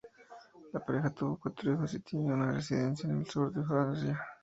La 0.73 0.83
pareja 0.83 1.11
tuvo 1.11 1.37
cuatro 1.37 1.71
hijos 1.73 1.93
y 1.93 1.99
tiene 1.99 2.33
una 2.33 2.53
residencia 2.53 3.07
en 3.07 3.19
el 3.19 3.27
sur 3.27 3.53
de 3.53 3.63
Francia. 3.63 4.19